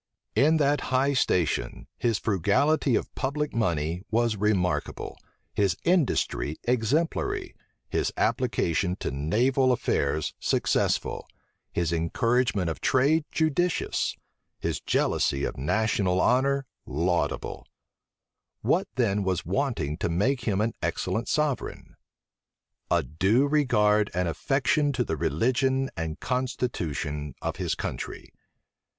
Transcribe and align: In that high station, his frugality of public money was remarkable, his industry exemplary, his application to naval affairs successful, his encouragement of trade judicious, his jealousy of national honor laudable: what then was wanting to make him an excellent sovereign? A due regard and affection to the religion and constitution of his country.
In 0.33 0.57
that 0.57 0.81
high 0.89 1.13
station, 1.13 1.85
his 1.95 2.17
frugality 2.17 2.95
of 2.95 3.13
public 3.13 3.53
money 3.53 4.01
was 4.09 4.35
remarkable, 4.35 5.15
his 5.53 5.77
industry 5.83 6.57
exemplary, 6.63 7.53
his 7.87 8.11
application 8.17 8.95
to 8.95 9.11
naval 9.11 9.71
affairs 9.71 10.33
successful, 10.39 11.27
his 11.71 11.93
encouragement 11.93 12.67
of 12.67 12.81
trade 12.81 13.25
judicious, 13.29 14.15
his 14.59 14.79
jealousy 14.81 15.43
of 15.43 15.55
national 15.55 16.19
honor 16.19 16.65
laudable: 16.87 17.67
what 18.61 18.87
then 18.95 19.21
was 19.21 19.45
wanting 19.45 19.97
to 19.97 20.09
make 20.09 20.45
him 20.45 20.61
an 20.61 20.73
excellent 20.81 21.27
sovereign? 21.29 21.95
A 22.89 23.03
due 23.03 23.45
regard 23.47 24.09
and 24.15 24.27
affection 24.27 24.91
to 24.93 25.03
the 25.03 25.15
religion 25.15 25.91
and 25.95 26.19
constitution 26.19 27.35
of 27.43 27.57
his 27.57 27.75
country. 27.75 28.33